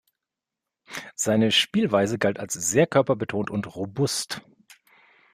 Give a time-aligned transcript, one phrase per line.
[1.13, 4.41] Seine Spielweise galt als sehr körperbetont und robust.